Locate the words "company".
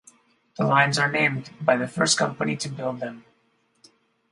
2.17-2.55